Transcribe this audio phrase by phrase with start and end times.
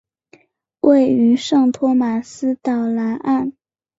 [0.79, 3.53] 位于圣托马斯岛南岸。